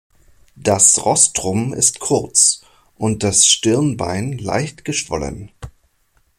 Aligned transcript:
Das 0.55 1.05
Rostrum 1.05 1.75
ist 1.75 1.99
kurz 1.99 2.63
und 2.97 3.21
das 3.21 3.45
Stirnbein 3.45 4.35
leicht 4.39 4.83
geschwollen. 4.83 5.51